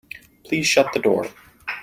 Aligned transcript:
Please 0.43 0.65
shut 0.65 0.91
the 0.93 0.99
door. 0.99 1.27